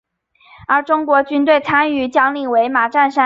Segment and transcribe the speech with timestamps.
[0.67, 3.19] 而中国军队参与将领为马占山。